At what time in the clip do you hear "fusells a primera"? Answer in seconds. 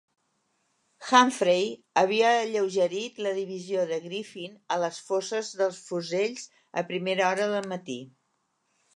5.91-7.25